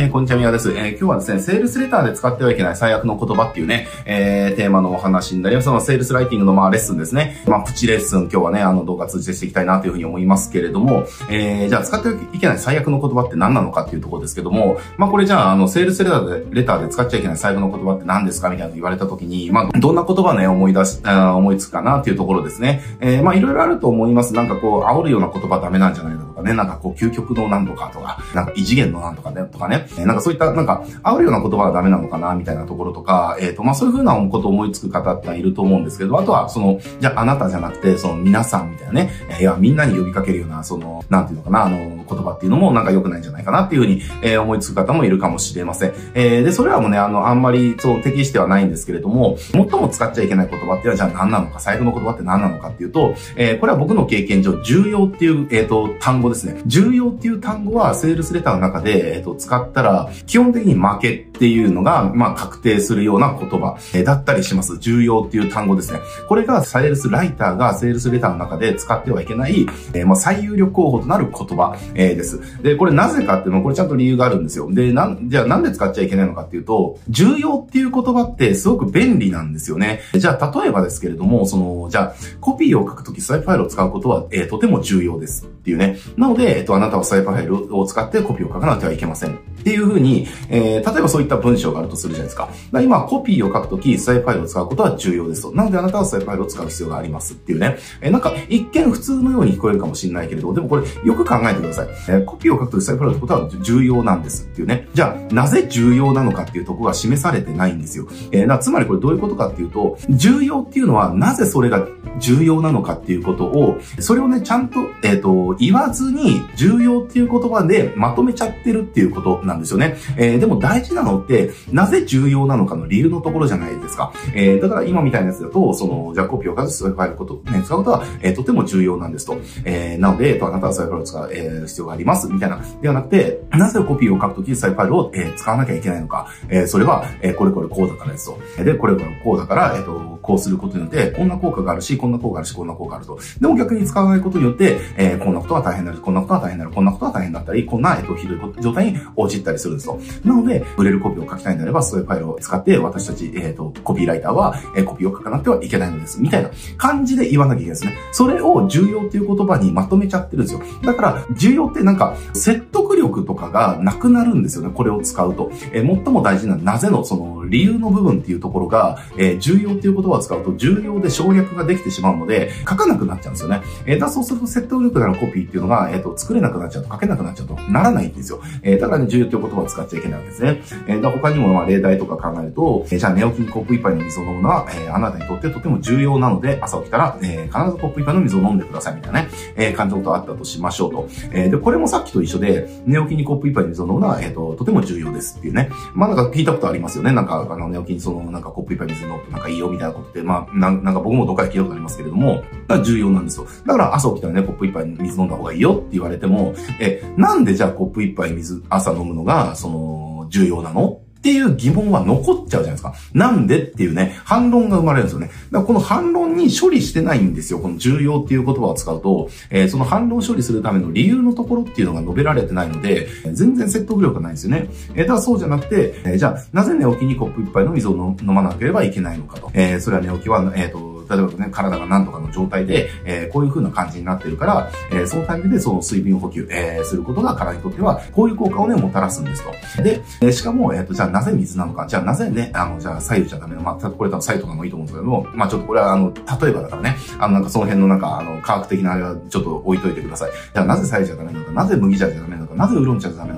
[0.00, 0.70] えー、こんにちは、みやです。
[0.70, 5.64] えー、今日はですね、セールスレターで使ってはいけない最悪の言葉っていうね、えー、テーマのお話になります。
[5.64, 7.42] そのセールスライティングのまあレッスンですね。
[7.48, 22.82] まあ、プチレッスン、今日はね、あの動画通じてしていきたいなというふうに思いますけれども、えー、じゃあ使ってはいけない最悪の言葉って何なのかっていうところですけども、まあ、これじゃあ、あの、セールスレターで、レターで使っちゃいけない最悪の言葉って何ですかみたいなの言われた時に、まあ、どんな言葉ね、思い出し、あ思いつくかなっていうところですね。
[23.00, 24.32] えー、まあ、いろいろあると思います。
[24.32, 45.92] なんかこう、煽るような言葉ダメなんじゃないかね、なんかこう、究極のなんとかとか、なんか異次元の何とかね、とかね、なんかそういった、なんか、煽るような言葉はダメなのかな、みたいなところとか、えっ、ー、と、まあ、そういうふうなことを思いつく方ってはいると思うんですけど、あとは、その、じゃあ、あなたじゃなくて、その、皆さんみたいなね、いや、みんなに呼びかけるような、その、なんていうのかな、あの、言葉っていうのもなんか良くないんじゃないかなっていうふうに、えー、思いつく方もいるかもしれません。
[46.14, 56.60] えー、で、それはもね、あの、あんまり、そう、適してはないんですけれども、最も使っちゃいけない言葉っていうのは、じゃあ何なのか、最後の言葉って何なのかっていうと、えー、これは僕の経験上、重要っていう、えっ、ー、と、単語ですね。
[56.66, 64.78] 重要っていう単語は、セールスレターの中で、えっ、ー、と、使ったら、基本的に負けっていうのが、まあ、確定するような言葉、えー、だったりします。
[64.78, 66.00] 重要っていう単語ですね。
[66.28, 72.62] これが、セールスライターがセールスレターの中で使ってはいけない、えー、まあ、最有力候補となる言葉、えー、です。
[72.62, 74.72] で、これなぜかっていうのは、これちゃんと理由があるんですよ。
[74.72, 80.00] で、なん、じゃあなんで使っちゃいけないのかっていうと、重要っていう言葉ってすごく便利なんですよね。
[80.14, 85.98] じゃあ、例えばですけれども、その、じゃあ、コピーを書くときスワイプファイルを使うことは、えー、とても重要ですっていうね。
[86.16, 89.34] なので、えっ、と、あなたはスワイプファイルを使ってコピーを書かなくてはいけません。
[89.34, 92.48] っていうふうに、えー、例えばそういった文章があるとするじゃないですか。
[92.72, 95.52] か今、コピーを書くとき、スワイプファイルを使うことは重要ですと。
[95.52, 97.76] なので、あなたはスワイプファイルを使う必要がありますっていうね。
[98.00, 101.87] えー、なんか、一見普通のように聞こえるかもしれないけれど、でもこれ、よく考えてください。
[102.08, 104.88] え、コピーを書くときスワイプファイル使うことは重要なんですっていうね。
[104.94, 108.06] じゃあ、なぜ重要なのかっていうところが示されてないんですよ。
[108.32, 111.86] えー、つまりこれどういうことかっていうと、重要っていうのは、なぜそれが
[112.18, 119.96] 重要なのかっていうことを、それをね、ちゃんと、えっ、ー、と、言わずに、重要っていう言葉でまとめちゃってるっていうことなんですよね。
[120.16, 124.12] えー、でも大事なのって、なぜ重要なのかの理由のところじゃないですか。
[124.34, 129.38] えー、だから今みたいなやつだと、その、じゃあコピーを数スワイファイルこと、ね、使うことは、えー、とても重要なんですと。
[129.64, 132.60] え、なので、えっと、あなたはスワイファイルを使う、えー、必要があります、みたいな。
[132.82, 136.28] ではなくて、なぜコピーを書くときスワイファイルを、えー、使わなきゃいけないのか。
[136.48, 138.64] えー、それは、えー、これこれこうだからですと。
[138.64, 143.18] で、これこれこうだから、えっ、ー、と、こうすることによって、こんな効果があるし、こんな効果があるし、こんな効果があると。
[143.40, 149.98] でも逆に使わないことによって、えー、こんなことは大変になる、こんなことは大変になる、こんなことは大変だったり、こんな、えっ、と、ひどい状態に陥ったりするんですと。
[150.24, 156.20] なので、売れるコピーを書きたいんであれば、そういうファイルを使って、私たち、えっ、ー、と、コピーライターは、えー、コピーを書かなくてはいけないのです。
[156.20, 157.96] みたいな感じで言わなきゃいけないですね。
[158.12, 160.60] それを重要っていう言葉にまとめちゃってるんですよ。
[160.82, 164.74] だから、重要ってなんか、説得力とかがなくなるんですよね。
[164.74, 165.50] これを使うと。
[165.72, 173.62] えー、最も大事なのはなぜのその理由の部分っていうところが、えー、重要っていう言葉を使うと重要で省略ができてしまうので、書かなくなっちゃうんですよね。
[173.86, 178.40] えー、だそうすると説得力のあるコピーっていうのが、えっ、ー、と、作れなくなっちゃうと、書けなくなっちゃうと、ならないんですよ。
[178.62, 180.62] えー、だからね、重要っていう言葉を使っちゃいけないわけですね。
[180.86, 191.08] えー、だ他にも、まあ、例題とか考えると、えー、じゃあ寝起きにコップ一杯の水を飲むのは、えー、あなたにとってとても重要なので、朝起きたら、えー、必ずコップ一杯の水を飲んでくださいみたいなね、えー、感じのことあったとしましょうと。
[191.32, 195.70] えー、で、これもさっきと一緒で、寝起きにコップ一杯の水を飲むのは、えっ、ー、と、とても重要ですっていうね。
[195.94, 197.12] まあ、なんか聞いたことありますよね。
[197.12, 202.42] なんかか、あの、寝起きにその、なんかコップ一杯水飲むとなんかいいよみたいなことって、まあ、なんか僕もどっかで聞いたことありますけれども、
[202.84, 203.46] 重要なんですよ。
[203.66, 211.00] だから朝起きたらね、コップ一杯水飲んだ方がいいよって言われても、え、なんでじゃあコップ一杯水朝飲むのが、その、重要なの？
[211.18, 212.94] っていう疑問は残っちゃうじゃないですか。
[213.12, 215.26] なんでっていうね、反論が生まれるんですよね。
[215.26, 217.58] だからこの反論に処理してないんですよ。
[217.58, 224.68] この重要っていう言葉を使うと、えー、その反論処理するための理由のところっていうのが述べられてないので、全然説得力がないんですよね。
[224.94, 229.50] えー、だからそうじゃなくて、えー、じゃあ、なぜ寝起きにコップ一杯の水を飲まなければいけないのかと。
[229.54, 239.42] えー、それは寝起きは、えっ、ー、と、例えばね、体が何とかの状態で、えー、こういう風な感じになってるから、えー、そのタイミングでその水分補給、えー、することが体にとっては、こういう効果をね、もたらすんです
[239.76, 239.82] と。
[239.82, 250.30] で、えしかも、えっ、と、じゃあなぜ水なのか、じゃあなぜね、あの、じゃあ左右じゃダメなのまあ、これ多分左右とかもいいと思うんですけども、まあちょっとこれはあの、例えばだからね、あの、なんかその辺のなんか、あの、科学的なあれはちょっと置いといてください。
[250.30, 253.37] じゃあなぜ左右じゃダメなのか、なぜ麦茶じゃダメなのか、なぜウーロン茶じゃダメな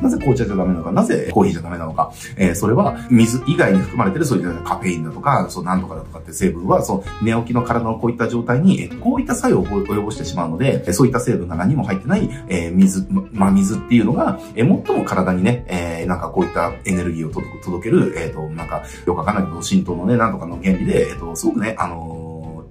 [0.00, 22.19] なぜ紅茶じゃダメなのか、なぜコーヒーじゃダメなのか、えー、それは水以外に含まれてるそういうカフェインだとか、そうなんとかだとかって成分は、その寝起きの体のこういった状態に、えこういった作用を及ぼしてしまうので、そういった成分が何も入ってない、えー、水、ま、水っていうのが、えー、最も体にね、えー、なんかこういったエネルギーを届ける、えっ、ー、と、なんか、よくわかんないけど、浸透のね、なんとかの原理で、えっ、ー、と、すごくね、あの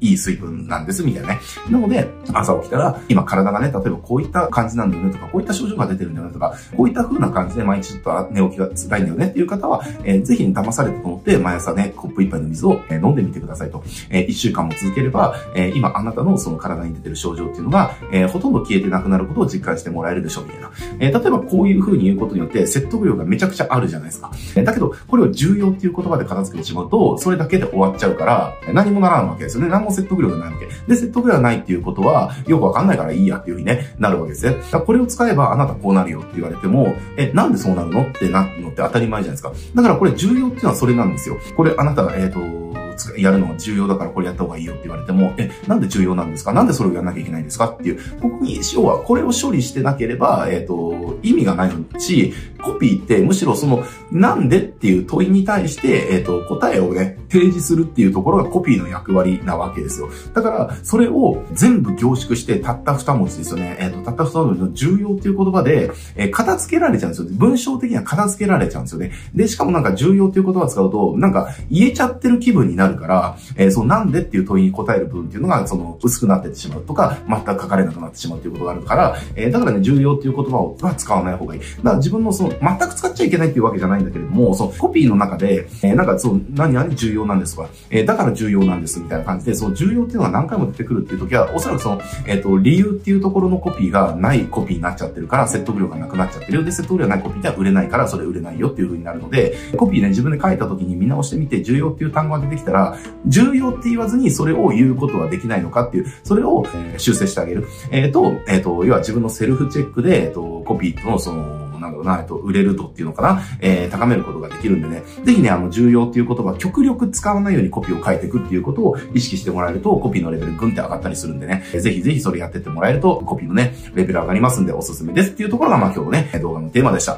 [0.02, 1.40] いい水分なんです、みたいなね。
[1.70, 13.84] なので、朝起きたら、今体がね、例えばこういった感じなんだよねとか、こういった症状が出てるんだよねとか、こういった風な感じで毎日ちょっと寝起きが辛いんだよねっていう方は、えー、ぜひ、ね、騙されたと思って、毎朝ね、コップ一杯の水を、え、飲んでみてくださいと。
[14.10, 20.72] えー、一週間も続ければ、えー、今あなたのその体に出てる症状っていうのが、えー、ほとんど消えてなくなることを実感してもらえるでしょう、みたいな。
[21.00, 24.32] えー、例えばこういう風に言うことによって説得力がめちゃくちゃあるじゃないですか。
[24.56, 29.70] え、だけど、これを重要っていう言葉で片付けてしまうと、それだけで終わっちゃうから、何もならんわけですよね。
[29.70, 30.68] 何も説得力ないわけ。
[30.88, 34.58] で、説得力がないっていうことは、よくわかんないからいいやっていう風にね、なるわけですね。
[34.86, 39.54] これを使えばあなたこうなるよって言われても、え、なんでそうなるのってなるのって当たり前じゃないですか。
[39.76, 41.38] だからこれ重要っていうのはそれなんですよ。
[41.56, 42.34] これあなたが、えっ、ー、
[42.74, 42.79] と、
[43.18, 46.54] やるのが重要だからこれやった方がいいよって言われても、え、なんで重要なんですか？
[46.54, 47.70] なんでそれをやらなきゃいけないんですか？
[47.70, 60.10] っていう、ここに、要はこれを処理してなければ、えっ、ー、と、意味がないし、コピーってむしろその、なんでっていう問いに対して、えっ、ー、と、答えをね、提示するっていうところがコピーの役割なわけですよ。
[60.34, 63.78] だから、それを全部凝縮してたった二文字ですよね。
[63.80, 67.28] えっ、ー、と、たった二文字の重要っていう言葉で、えー、片付けられちゃうんですよ。
[67.32, 69.12] 文章的には片付けられちゃうんですよね。
[69.34, 81.62] で、しかもなんか重要っていう言葉を使うと、なんか言えちゃってる気分になるから、えー、そのなんでっていう問いに答える部分っていうのが、その薄くなってしまうとか、全く書かれなくなってしまうっていうことがあるから、えー、だからね、重要っていう言葉は使わない方がいい。
[81.62, 96.64] だから自分のその、全く使っちゃいけないっていうわけじゃないんだけれども、そのコピーの中で、えー、なんかそう、何々重要なんですとか、えー、だから重要なんですみたいな感じで、その重要っていうのが何回も出てくるっていう時は、おそらくその、えっ、と、理由っていうところのコピーがないコピーになっちゃってるから、説得力がなくなっちゃってる。
[96.64, 102.79] で、説得力がないコピーでは売れないから、それ売れないよっていう風になるので、コピーね、自分で書いた時に見直してみて、重要っていう単語が出てきたら、
[103.26, 106.66] 重要って言わずにそれを言うことはできないのかっていう、それを、
[106.98, 107.68] 修正してあげる。
[107.92, 127.18] えっ、ー、と、えっ、ー、と、要は自分のセルフチェックで、えっ、と、コピーのその、なんだろうな、えっと、売れるとっていうのかな、えー、高めることができるんでね、ぜひね、あの、重要っていう言葉、極力使わないようにコピーを書いていくっていうことを意識してもらえると、コピーのレベルグンって上がったりするんでね、ぜひぜひそれやってってもらえると、コピーのね、レベル上がりますんでおすすめですっていうところが、まあ今日のね、動画のテーマでした。